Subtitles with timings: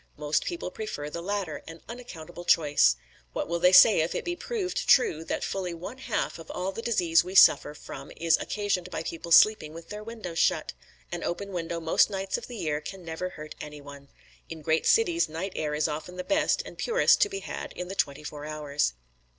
[0.17, 2.95] Most people prefer the latter an unaccountable choice.
[3.33, 6.71] What will they say if it be proved true that fully one half of all
[6.71, 10.73] the disease we suffer from is occasioned by people sleeping with their windows shut?
[11.11, 14.07] An open window most nights of the year can never hurt anyone.
[14.49, 17.87] In great cities night air is often the best and purest to be had in
[17.87, 18.93] the twenty four hours."